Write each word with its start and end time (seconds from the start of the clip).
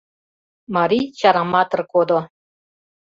Марий 0.75 1.05
чараматыр 1.19 1.81
кодо. 1.91 2.19